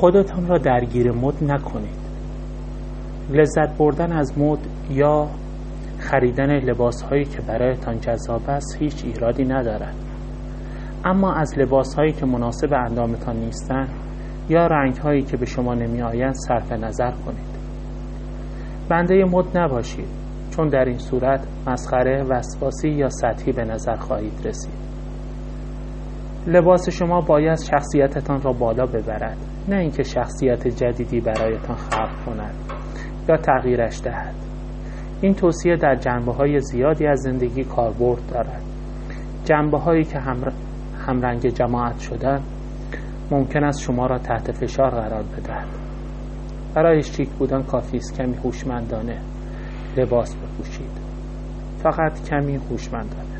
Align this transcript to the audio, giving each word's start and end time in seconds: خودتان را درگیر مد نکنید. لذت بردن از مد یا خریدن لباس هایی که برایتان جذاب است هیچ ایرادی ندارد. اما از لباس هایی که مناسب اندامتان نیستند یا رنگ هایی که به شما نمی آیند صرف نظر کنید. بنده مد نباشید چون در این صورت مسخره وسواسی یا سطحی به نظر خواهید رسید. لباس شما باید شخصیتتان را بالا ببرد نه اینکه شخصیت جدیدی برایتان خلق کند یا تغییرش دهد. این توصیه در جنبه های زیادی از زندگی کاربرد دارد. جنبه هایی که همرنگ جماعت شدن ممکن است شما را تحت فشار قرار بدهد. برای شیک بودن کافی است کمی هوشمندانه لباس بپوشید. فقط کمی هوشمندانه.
خودتان 0.00 0.48
را 0.48 0.58
درگیر 0.58 1.12
مد 1.12 1.44
نکنید. 1.44 2.00
لذت 3.30 3.78
بردن 3.78 4.12
از 4.12 4.38
مد 4.38 4.58
یا 4.90 5.28
خریدن 5.98 6.58
لباس 6.58 7.02
هایی 7.02 7.24
که 7.24 7.40
برایتان 7.42 8.00
جذاب 8.00 8.42
است 8.48 8.76
هیچ 8.78 9.04
ایرادی 9.04 9.44
ندارد. 9.44 9.94
اما 11.04 11.32
از 11.32 11.58
لباس 11.58 11.94
هایی 11.94 12.12
که 12.12 12.26
مناسب 12.26 12.72
اندامتان 12.72 13.36
نیستند 13.36 13.88
یا 14.48 14.66
رنگ 14.66 14.96
هایی 14.96 15.22
که 15.22 15.36
به 15.36 15.46
شما 15.46 15.74
نمی 15.74 16.02
آیند 16.02 16.34
صرف 16.34 16.72
نظر 16.72 17.10
کنید. 17.10 17.50
بنده 18.88 19.24
مد 19.24 19.58
نباشید 19.58 20.08
چون 20.50 20.68
در 20.68 20.84
این 20.84 20.98
صورت 20.98 21.46
مسخره 21.66 22.22
وسواسی 22.22 22.88
یا 22.88 23.08
سطحی 23.08 23.52
به 23.52 23.64
نظر 23.64 23.96
خواهید 23.96 24.46
رسید. 24.46 24.90
لباس 26.46 26.88
شما 26.88 27.20
باید 27.20 27.58
شخصیتتان 27.58 28.40
را 28.40 28.52
بالا 28.52 28.86
ببرد 28.86 29.36
نه 29.68 29.76
اینکه 29.76 30.02
شخصیت 30.02 30.68
جدیدی 30.68 31.20
برایتان 31.20 31.76
خلق 31.76 32.24
کند 32.26 32.54
یا 33.28 33.36
تغییرش 33.36 34.00
دهد. 34.04 34.34
این 35.20 35.34
توصیه 35.34 35.76
در 35.76 35.94
جنبه 35.94 36.32
های 36.32 36.60
زیادی 36.60 37.06
از 37.06 37.20
زندگی 37.20 37.64
کاربرد 37.64 38.26
دارد. 38.32 38.62
جنبه 39.44 39.78
هایی 39.78 40.04
که 40.04 40.18
همرنگ 41.06 41.46
جماعت 41.46 41.98
شدن 41.98 42.40
ممکن 43.30 43.64
است 43.64 43.80
شما 43.80 44.06
را 44.06 44.18
تحت 44.18 44.52
فشار 44.52 44.90
قرار 44.90 45.22
بدهد. 45.22 45.68
برای 46.74 47.02
شیک 47.02 47.28
بودن 47.28 47.62
کافی 47.62 47.96
است 47.96 48.22
کمی 48.22 48.34
هوشمندانه 48.34 49.18
لباس 49.96 50.36
بپوشید. 50.36 51.00
فقط 51.82 52.28
کمی 52.28 52.56
هوشمندانه. 52.56 53.39